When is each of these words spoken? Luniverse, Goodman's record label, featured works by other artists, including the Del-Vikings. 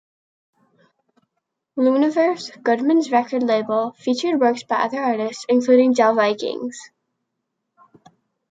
Luniverse, 1.77 2.57
Goodman's 2.63 3.11
record 3.11 3.43
label, 3.43 3.91
featured 3.99 4.39
works 4.41 4.63
by 4.63 4.77
other 4.77 4.99
artists, 4.99 5.45
including 5.47 5.91
the 5.91 5.97
Del-Vikings. 5.97 6.79